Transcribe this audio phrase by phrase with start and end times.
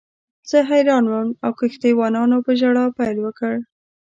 [0.49, 3.53] زه حیران وم او کښتۍ وانانو په ژړا پیل وکړ.